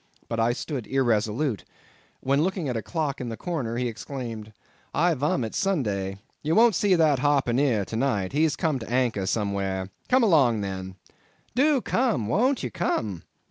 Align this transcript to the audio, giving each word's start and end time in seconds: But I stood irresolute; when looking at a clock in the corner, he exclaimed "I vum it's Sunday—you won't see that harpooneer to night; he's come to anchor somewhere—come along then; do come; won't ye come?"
But 0.27 0.39
I 0.39 0.53
stood 0.53 0.87
irresolute; 0.87 1.63
when 2.21 2.41
looking 2.41 2.67
at 2.67 2.75
a 2.75 2.81
clock 2.81 3.21
in 3.21 3.29
the 3.29 3.37
corner, 3.37 3.77
he 3.77 3.87
exclaimed 3.87 4.51
"I 4.95 5.13
vum 5.13 5.43
it's 5.43 5.59
Sunday—you 5.59 6.55
won't 6.55 6.73
see 6.73 6.95
that 6.95 7.19
harpooneer 7.19 7.85
to 7.85 7.95
night; 7.95 8.33
he's 8.33 8.55
come 8.55 8.79
to 8.79 8.89
anchor 8.89 9.27
somewhere—come 9.27 10.23
along 10.23 10.61
then; 10.61 10.95
do 11.53 11.81
come; 11.81 12.25
won't 12.27 12.63
ye 12.63 12.71
come?" 12.71 13.21